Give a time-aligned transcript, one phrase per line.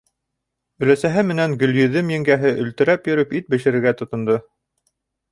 [0.85, 4.39] Өләсәһе менән Гөлйөҙөм еңгәһе өлтөрәп йөрөп ит бешерергә тотондо.